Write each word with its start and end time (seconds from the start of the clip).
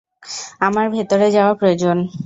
আমার 0.61 0.85
ভেতরে 0.89 1.27
যাওয়া 1.31 1.53
প্রয়োজন। 1.53 1.97